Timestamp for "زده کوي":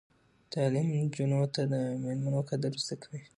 2.85-3.21